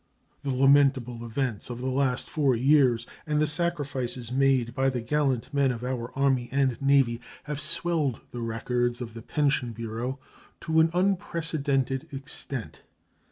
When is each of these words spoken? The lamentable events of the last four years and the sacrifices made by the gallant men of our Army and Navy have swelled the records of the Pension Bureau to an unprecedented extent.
The 0.41 0.49
lamentable 0.51 1.23
events 1.23 1.69
of 1.69 1.79
the 1.79 1.85
last 1.91 2.27
four 2.27 2.55
years 2.55 3.05
and 3.27 3.39
the 3.39 3.45
sacrifices 3.45 4.31
made 4.31 4.73
by 4.73 4.89
the 4.89 4.99
gallant 5.03 5.53
men 5.53 5.71
of 5.71 5.83
our 5.83 6.11
Army 6.17 6.49
and 6.51 6.81
Navy 6.81 7.21
have 7.43 7.61
swelled 7.61 8.19
the 8.31 8.41
records 8.41 8.99
of 8.99 9.13
the 9.13 9.21
Pension 9.21 9.73
Bureau 9.73 10.17
to 10.61 10.79
an 10.79 10.89
unprecedented 10.95 12.11
extent. 12.11 12.81